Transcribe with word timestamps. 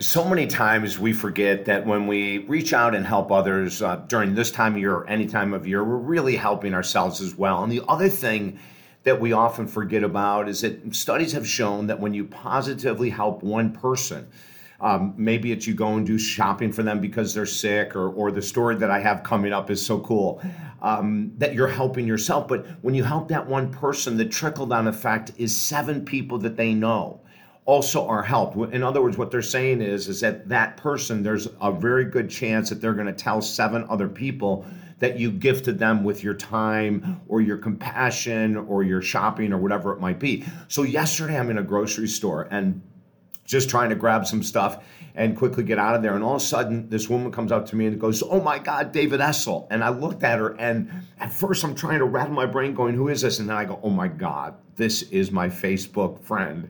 so 0.00 0.24
many 0.24 0.46
times 0.46 0.98
we 0.98 1.12
forget 1.12 1.64
that 1.66 1.86
when 1.86 2.06
we 2.06 2.38
reach 2.38 2.72
out 2.72 2.94
and 2.94 3.06
help 3.06 3.30
others 3.30 3.80
uh, 3.80 3.96
during 4.08 4.34
this 4.34 4.50
time 4.50 4.74
of 4.74 4.80
year 4.80 4.94
or 4.94 5.06
any 5.06 5.26
time 5.26 5.54
of 5.54 5.66
year, 5.66 5.84
we're 5.84 5.96
really 5.96 6.36
helping 6.36 6.74
ourselves 6.74 7.20
as 7.20 7.36
well. 7.36 7.62
And 7.62 7.70
the 7.70 7.82
other 7.88 8.08
thing 8.08 8.58
that 9.04 9.20
we 9.20 9.32
often 9.32 9.66
forget 9.66 10.02
about 10.02 10.48
is 10.48 10.62
that 10.62 10.94
studies 10.94 11.32
have 11.32 11.46
shown 11.46 11.86
that 11.86 12.00
when 12.00 12.12
you 12.12 12.24
positively 12.24 13.10
help 13.10 13.42
one 13.42 13.72
person, 13.72 14.26
um, 14.80 15.14
maybe 15.16 15.52
it's 15.52 15.66
you 15.66 15.74
go 15.74 15.94
and 15.94 16.06
do 16.06 16.18
shopping 16.18 16.72
for 16.72 16.82
them 16.82 17.00
because 17.00 17.32
they're 17.32 17.46
sick, 17.46 17.94
or, 17.94 18.08
or 18.08 18.32
the 18.32 18.42
story 18.42 18.74
that 18.76 18.90
I 18.90 18.98
have 19.00 19.22
coming 19.22 19.52
up 19.52 19.70
is 19.70 19.84
so 19.84 20.00
cool 20.00 20.42
um, 20.82 21.32
that 21.38 21.54
you're 21.54 21.68
helping 21.68 22.06
yourself. 22.06 22.48
But 22.48 22.66
when 22.82 22.94
you 22.94 23.04
help 23.04 23.28
that 23.28 23.46
one 23.46 23.70
person, 23.70 24.16
the 24.16 24.24
trickle 24.24 24.66
down 24.66 24.88
effect 24.88 25.32
is 25.36 25.56
seven 25.56 26.04
people 26.04 26.38
that 26.38 26.56
they 26.56 26.74
know 26.74 27.20
also 27.66 28.06
are 28.06 28.22
helped. 28.22 28.56
In 28.74 28.82
other 28.82 29.02
words, 29.02 29.16
what 29.16 29.30
they're 29.30 29.42
saying 29.42 29.80
is, 29.80 30.08
is 30.08 30.20
that 30.20 30.48
that 30.48 30.76
person, 30.76 31.22
there's 31.22 31.48
a 31.60 31.72
very 31.72 32.04
good 32.04 32.28
chance 32.28 32.68
that 32.68 32.80
they're 32.80 32.94
going 32.94 33.06
to 33.06 33.12
tell 33.12 33.40
seven 33.40 33.86
other 33.88 34.08
people 34.08 34.66
that 34.98 35.18
you 35.18 35.30
gifted 35.30 35.78
them 35.78 36.04
with 36.04 36.22
your 36.22 36.34
time 36.34 37.20
or 37.26 37.40
your 37.40 37.56
compassion 37.56 38.56
or 38.56 38.82
your 38.82 39.02
shopping 39.02 39.52
or 39.52 39.58
whatever 39.58 39.92
it 39.92 40.00
might 40.00 40.18
be. 40.18 40.44
So 40.68 40.82
yesterday 40.82 41.38
I'm 41.38 41.50
in 41.50 41.58
a 41.58 41.62
grocery 41.62 42.08
store 42.08 42.48
and 42.50 42.82
just 43.44 43.68
trying 43.68 43.90
to 43.90 43.96
grab 43.96 44.26
some 44.26 44.42
stuff 44.42 44.82
and 45.14 45.36
quickly 45.36 45.62
get 45.62 45.78
out 45.78 45.94
of 45.94 46.02
there. 46.02 46.14
And 46.14 46.24
all 46.24 46.36
of 46.36 46.42
a 46.42 46.44
sudden, 46.44 46.88
this 46.88 47.08
woman 47.08 47.30
comes 47.30 47.52
up 47.52 47.66
to 47.66 47.76
me 47.76 47.86
and 47.86 48.00
goes, 48.00 48.22
Oh 48.22 48.40
my 48.40 48.58
God, 48.58 48.92
David 48.92 49.20
Essel. 49.20 49.66
And 49.70 49.84
I 49.84 49.90
looked 49.90 50.24
at 50.24 50.38
her, 50.38 50.54
and 50.58 50.90
at 51.20 51.32
first, 51.32 51.64
I'm 51.64 51.74
trying 51.74 52.00
to 52.00 52.04
rattle 52.04 52.34
my 52.34 52.46
brain, 52.46 52.74
going, 52.74 52.94
Who 52.94 53.08
is 53.08 53.22
this? 53.22 53.38
And 53.38 53.48
then 53.48 53.56
I 53.56 53.64
go, 53.64 53.78
Oh 53.82 53.90
my 53.90 54.08
God, 54.08 54.54
this 54.76 55.02
is 55.02 55.30
my 55.30 55.48
Facebook 55.48 56.20
friend. 56.20 56.68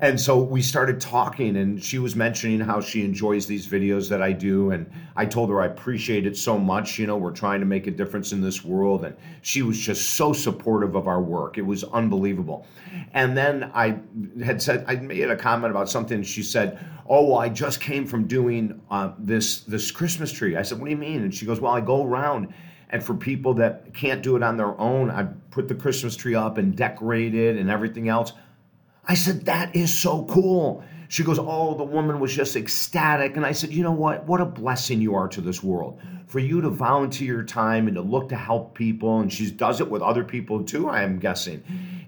And 0.00 0.18
so 0.18 0.42
we 0.42 0.62
started 0.62 1.00
talking, 1.00 1.56
and 1.56 1.82
she 1.82 1.98
was 1.98 2.16
mentioning 2.16 2.60
how 2.60 2.80
she 2.80 3.04
enjoys 3.04 3.46
these 3.46 3.66
videos 3.66 4.08
that 4.08 4.22
I 4.22 4.32
do. 4.32 4.70
And 4.70 4.90
I 5.14 5.26
told 5.26 5.50
her 5.50 5.60
I 5.60 5.66
appreciate 5.66 6.26
it 6.26 6.38
so 6.38 6.58
much. 6.58 6.98
You 6.98 7.06
know, 7.06 7.18
we're 7.18 7.32
trying 7.32 7.60
to 7.60 7.66
make 7.66 7.86
a 7.86 7.90
difference 7.90 8.32
in 8.32 8.40
this 8.40 8.64
world. 8.64 9.04
And 9.04 9.14
she 9.42 9.60
was 9.60 9.78
just 9.78 10.10
so 10.10 10.32
supportive 10.32 10.94
of 10.94 11.06
our 11.06 11.20
work. 11.20 11.58
It 11.58 11.66
was 11.66 11.84
unbelievable. 11.84 12.66
And 13.12 13.36
then 13.36 13.70
I 13.74 13.98
had 14.42 14.62
said, 14.62 14.84
I 14.88 14.96
made 14.96 15.28
a 15.28 15.36
comment 15.36 15.70
about 15.70 15.90
something. 15.90 16.03
She 16.24 16.42
said, 16.42 16.78
Oh, 17.06 17.24
well, 17.26 17.38
I 17.38 17.48
just 17.48 17.80
came 17.80 18.06
from 18.06 18.26
doing 18.26 18.80
uh, 18.90 19.12
this, 19.18 19.60
this 19.60 19.90
Christmas 19.90 20.32
tree. 20.32 20.56
I 20.56 20.62
said, 20.62 20.78
What 20.78 20.86
do 20.86 20.90
you 20.90 20.96
mean? 20.96 21.22
And 21.22 21.34
she 21.34 21.46
goes, 21.46 21.60
Well, 21.60 21.72
I 21.72 21.80
go 21.80 22.04
around 22.04 22.52
and 22.94 23.02
for 23.02 23.14
people 23.14 23.54
that 23.54 23.92
can't 23.92 24.22
do 24.22 24.36
it 24.36 24.42
on 24.42 24.56
their 24.56 24.78
own, 24.80 25.10
I 25.10 25.24
put 25.50 25.66
the 25.66 25.74
Christmas 25.74 26.14
tree 26.14 26.36
up 26.36 26.58
and 26.58 26.76
decorate 26.76 27.34
it 27.34 27.56
and 27.56 27.68
everything 27.68 28.08
else. 28.08 28.32
I 29.06 29.14
said, 29.14 29.46
That 29.46 29.74
is 29.74 29.92
so 29.92 30.24
cool. 30.26 30.84
She 31.08 31.24
goes, 31.24 31.38
Oh, 31.38 31.74
the 31.74 31.84
woman 31.84 32.20
was 32.20 32.34
just 32.34 32.56
ecstatic. 32.56 33.36
And 33.36 33.44
I 33.44 33.50
said, 33.50 33.72
You 33.72 33.82
know 33.82 33.92
what? 33.92 34.24
What 34.26 34.40
a 34.40 34.46
blessing 34.46 35.00
you 35.00 35.14
are 35.14 35.28
to 35.28 35.40
this 35.40 35.62
world. 35.62 36.00
For 36.26 36.38
you 36.38 36.60
to 36.60 36.70
volunteer 36.70 37.34
your 37.34 37.42
time 37.44 37.86
and 37.86 37.96
to 37.96 38.02
look 38.02 38.28
to 38.28 38.36
help 38.36 38.74
people. 38.74 39.20
And 39.20 39.32
she 39.32 39.50
does 39.50 39.80
it 39.80 39.90
with 39.90 40.00
other 40.00 40.24
people 40.24 40.62
too, 40.62 40.88
I 40.88 41.02
am 41.02 41.18
guessing. 41.18 41.62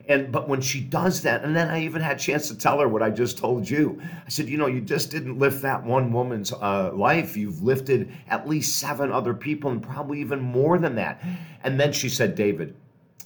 And 0.08 0.30
but 0.30 0.48
when 0.48 0.60
she 0.60 0.80
does 0.80 1.22
that, 1.22 1.42
and 1.42 1.54
then 1.56 1.68
I 1.68 1.82
even 1.82 2.00
had 2.00 2.16
a 2.16 2.20
chance 2.20 2.48
to 2.48 2.56
tell 2.56 2.78
her 2.78 2.88
what 2.88 3.02
I 3.02 3.10
just 3.10 3.38
told 3.38 3.68
you. 3.68 4.00
I 4.24 4.28
said, 4.28 4.48
you 4.48 4.56
know, 4.56 4.68
you 4.68 4.80
just 4.80 5.10
didn't 5.10 5.38
lift 5.38 5.62
that 5.62 5.82
one 5.84 6.12
woman's 6.12 6.52
uh, 6.52 6.92
life. 6.94 7.36
You've 7.36 7.62
lifted 7.62 8.12
at 8.28 8.48
least 8.48 8.76
seven 8.78 9.10
other 9.10 9.34
people, 9.34 9.70
and 9.70 9.82
probably 9.82 10.20
even 10.20 10.40
more 10.40 10.78
than 10.78 10.94
that. 10.94 11.22
And 11.64 11.80
then 11.80 11.92
she 11.92 12.08
said, 12.08 12.36
David, 12.36 12.76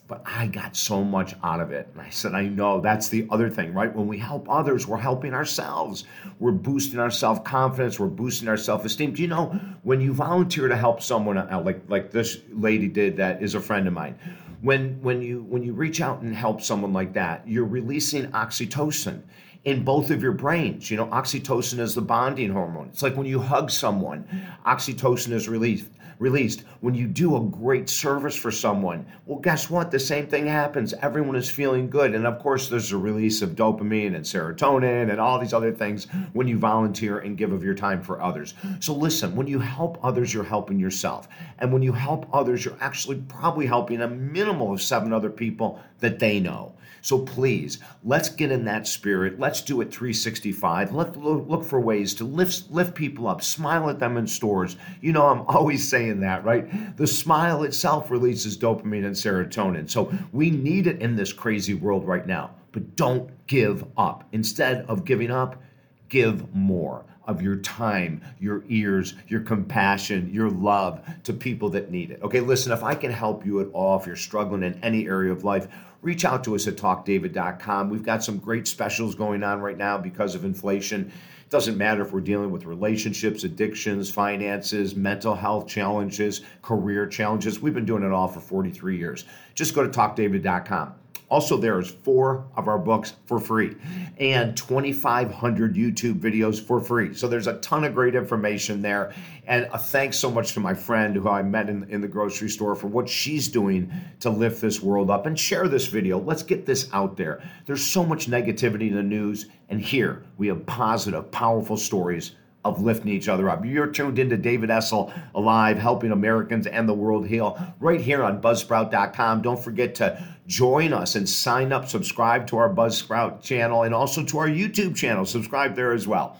but 0.09 0.23
I 0.25 0.47
got 0.47 0.75
so 0.75 1.05
much 1.05 1.37
out 1.45 1.61
of 1.61 1.71
it. 1.71 1.89
And 1.93 2.01
I 2.01 2.09
said, 2.09 2.33
I 2.33 2.49
know 2.49 2.81
that's 2.81 3.09
the 3.09 3.29
other 3.31 3.51
thing, 3.51 3.75
right? 3.75 3.95
When 3.95 4.09
we 4.09 4.19
help 4.19 4.51
others, 4.51 4.87
we're 4.87 4.97
helping 4.97 5.35
ourselves. 5.35 6.05
We're 6.39 6.51
boosting 6.51 6.99
our 6.99 7.11
self 7.11 7.45
confidence. 7.45 8.01
We're 8.01 8.07
boosting 8.07 8.49
our 8.49 8.57
self 8.57 8.87
esteem. 8.87 9.13
Do 9.13 9.21
you 9.21 9.29
know 9.29 9.61
when 9.83 10.01
you 10.01 10.15
volunteer 10.15 10.67
to 10.67 10.77
help 10.77 11.03
someone, 11.03 11.37
uh, 11.37 11.63
like 11.63 11.83
like 11.89 12.11
this 12.11 12.39
lady 12.51 12.89
did, 12.89 13.19
that 13.19 13.43
is 13.43 13.55
a 13.55 13.61
friend 13.61 13.87
of 13.87 13.93
mine 13.93 14.19
when 14.63 15.01
when 15.03 15.23
you 15.23 15.43
when 15.43 15.63
you 15.63 15.73
reach 15.73 16.01
out 16.01 16.21
and 16.21 16.35
help 16.35 16.61
someone 16.61 16.93
like 16.93 17.15
that 17.15 17.47
you're 17.49 17.65
releasing 17.65 18.27
oxytocin 18.33 19.23
in 19.65 19.85
both 19.85 20.11
of 20.11 20.23
your 20.23 20.33
brains. 20.33 20.91
You 20.91 20.97
know 20.97 21.07
oxytocin 21.07 21.79
is 21.81 21.95
the 21.95 22.03
bonding 22.03 22.51
hormone. 22.51 22.89
It's 22.89 23.03
like 23.03 23.17
when 23.17 23.27
you 23.27 23.41
hug 23.41 23.71
someone 23.71 24.27
oxytocin 24.67 25.33
is 25.33 25.49
released 25.49 25.87
released. 26.21 26.63
When 26.81 26.95
you 26.95 27.09
do 27.09 27.37
a 27.37 27.41
great 27.41 27.89
service 27.89 28.37
for 28.37 28.53
someone, 28.53 29.05
well, 29.27 29.41
guess 29.41 29.69
what? 29.69 29.91
The 29.91 29.99
same 29.99 30.27
thing 30.29 30.47
happens. 30.47 30.93
Everyone 31.03 31.35
is 31.35 31.51
feeling 31.51 31.91
good. 31.91 32.15
And 32.15 32.27
of 32.27 32.39
course, 32.39 32.69
there's 32.69 32.93
a 32.93 32.99
release 32.99 33.43
of 33.43 33.57
dopamine 33.57 34.15
and 34.15 34.25
serotonin 34.25 35.11
and 35.11 35.19
all 35.19 35.39
these 35.41 35.55
other 35.55 35.73
things 35.73 36.07
when 36.35 36.47
you 36.47 36.59
volunteer 36.59 37.19
and 37.19 37.37
give 37.37 37.53
of 37.53 37.65
your 37.65 37.75
time 37.75 38.03
for 38.03 38.21
others. 38.21 38.55
So 38.79 38.95
listen, 38.95 39.35
when 39.35 39.49
you 39.49 39.59
help 39.59 39.99
others, 40.05 40.33
you're 40.33 40.45
helping 40.45 40.79
yourself. 40.79 41.27
And 41.59 41.73
when 41.73 41.83
you 41.83 41.93
help 41.93 42.29
others, 42.33 42.65
you're 42.65 42.79
actually 42.81 43.23
probably 43.27 43.67
helping 43.67 44.03
a 44.03 44.09
minimal 44.09 44.73
of 44.73 44.83
seven 44.83 45.13
other 45.13 45.31
people 45.31 45.81
that 46.01 46.19
they 46.19 46.39
know. 46.39 46.75
So 47.03 47.19
please, 47.19 47.79
let's 48.05 48.29
get 48.29 48.51
in 48.51 48.65
that 48.67 48.87
spirit. 48.87 49.39
Let's 49.39 49.63
do 49.63 49.81
it 49.81 49.93
365. 49.93 50.93
Let, 50.93 51.17
look 51.17 51.65
for 51.65 51.81
ways 51.81 52.15
to 52.15 52.25
lift, 52.25 52.71
lift 52.71 52.95
people 52.95 53.27
up, 53.27 53.43
smile 53.43 53.89
at 53.89 53.99
them 53.99 54.17
in 54.17 54.27
stores. 54.27 54.77
You 55.01 55.13
know, 55.13 55.27
I'm 55.27 55.43
always 55.43 55.89
saying 55.89 56.10
that, 56.19 56.45
right? 56.45 56.97
The 56.97 57.07
smile 57.07 57.63
itself 57.63 58.11
releases 58.11 58.59
dopamine 58.59 59.05
and 59.05 59.15
serotonin. 59.15 59.89
So 59.89 60.13
we 60.33 60.51
need 60.51 60.89
it 60.89 61.01
in 61.01 61.15
this 61.15 61.33
crazy 61.33 61.75
world 61.75 62.05
right 62.05 62.27
now. 62.27 62.51
But 62.73 62.97
don't 62.97 63.31
give 63.47 63.85
up. 63.97 64.25
Instead 64.33 64.85
of 64.89 65.05
giving 65.05 65.31
up, 65.31 65.63
give 66.11 66.55
more 66.55 67.07
of 67.27 67.41
your 67.41 67.57
time, 67.57 68.21
your 68.41 68.65
ears, 68.69 69.15
your 69.29 69.41
compassion, 69.41 70.29
your 70.33 70.51
love 70.51 71.01
to 71.23 71.33
people 71.33 71.71
that 71.71 71.91
need 71.91 72.11
it. 72.11 72.21
Okay, 72.23 72.41
listen, 72.41 72.73
if 72.73 72.83
I 72.83 72.95
can 72.95 73.13
help 73.13 73.47
you 73.47 73.61
at 73.61 73.69
all, 73.73 73.99
if 73.99 74.07
you're 74.07 74.17
struggling 74.17 74.65
in 74.65 74.79
any 74.83 75.07
area 75.07 75.33
of 75.33 75.45
life, 75.45 75.69
reach 76.03 76.25
out 76.25 76.43
to 76.45 76.57
us 76.57 76.67
at 76.67 76.75
talkdavid.com. 76.75 77.89
We've 77.89 78.03
got 78.03 78.25
some 78.25 78.39
great 78.39 78.67
specials 78.67 79.15
going 79.15 79.45
on 79.45 79.61
right 79.61 79.79
now 79.79 79.97
because 79.97 80.35
of 80.35 80.45
inflation. 80.45 81.07
It 81.07 81.51
doesn't 81.51 81.77
matter 81.77 82.03
if 82.03 82.13
we're 82.13 82.21
dealing 82.21 82.51
with 82.51 82.65
relationships, 82.65 83.45
addictions, 83.45 84.11
finances, 84.11 84.97
mental 84.97 85.35
health 85.35 85.69
challenges, 85.69 86.43
career 86.63 87.07
challenges. 87.07 87.61
We've 87.61 87.75
been 87.75 87.87
doing 87.87 88.03
it 88.03 88.13
all 88.13 88.29
for 88.29 88.41
43 88.41 88.99
years. 88.99 89.25
Just 89.55 89.75
go 89.75 89.87
to 89.87 89.89
talkdavid.com. 89.89 90.95
Also, 91.31 91.57
there's 91.57 91.89
four 91.89 92.45
of 92.57 92.67
our 92.67 92.79
books 92.79 93.15
for 93.27 93.39
free 93.39 93.77
and 94.19 94.57
2,500 94.57 95.75
YouTube 95.77 96.19
videos 96.19 96.61
for 96.61 96.81
free. 96.81 97.15
So 97.15 97.29
there's 97.29 97.47
a 97.47 97.59
ton 97.59 97.85
of 97.85 97.95
great 97.95 98.17
information 98.17 98.83
there. 98.83 99.15
And 99.47 99.69
thanks 99.71 100.19
so 100.19 100.29
much 100.29 100.55
to 100.55 100.61
my 100.61 100.75
friend 100.75 101.15
who 101.15 101.29
I 101.29 101.43
met 101.43 101.69
in, 101.69 101.89
in 101.89 102.01
the 102.01 102.09
grocery 102.09 102.49
store 102.49 102.75
for 102.75 102.89
what 102.89 103.09
she's 103.09 103.47
doing 103.47 103.93
to 104.21 104.29
lift 104.29 104.61
this 104.61 104.83
world 104.83 105.09
up 105.09 105.27
and 105.27 105.39
share 105.39 105.69
this 105.69 105.87
video. 105.87 106.19
Let's 106.19 106.43
get 106.43 106.67
this 106.67 106.89
out 106.93 107.17
there. 107.17 107.43
There's 107.65 107.85
so 107.85 108.05
much 108.05 108.29
negativity 108.29 108.89
in 108.89 108.97
the 108.97 109.03
news, 109.03 109.47
and 109.69 109.81
here 109.81 110.25
we 110.37 110.49
have 110.49 110.67
positive, 110.67 111.31
powerful 111.31 111.77
stories 111.77 112.33
of 112.65 112.83
lifting 112.83 113.09
each 113.09 113.29
other 113.29 113.49
up. 113.49 113.65
You're 113.65 113.87
tuned 113.87 114.19
into 114.19 114.37
David 114.37 114.71
Essel 114.71 115.13
Alive, 115.35 115.79
helping 115.79 116.13
Americans 116.13 116.67
and 116.67 116.89
the 116.89 116.95
world 116.95 117.27
heal, 117.27 117.59
right 117.81 118.01
here 118.01 118.23
on 118.23 118.43
Buzzsprout.com. 118.43 119.43
Don't 119.43 119.63
forget 119.63 119.95
to 119.97 120.23
join 120.47 120.93
us 120.93 121.15
and 121.15 121.29
sign 121.29 121.73
up, 121.73 121.89
subscribe 121.89 122.47
to 122.49 122.59
our 122.59 122.73
Buzzsprout 122.73 123.43
channel, 123.43 123.85
and 123.85 123.95
also 123.95 124.25
to 124.25 124.39
our 124.39 124.49
YouTube 124.49 124.95
channel. 124.95 125.25
Subscribe 125.25 125.75
there 125.75 125.93
as 125.93 126.07
well. 126.07 126.39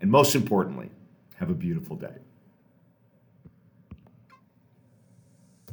And 0.00 0.10
most 0.10 0.34
importantly, 0.34 0.90
have 1.36 1.50
a 1.50 1.54
beautiful 1.54 1.96
day. 1.96 2.27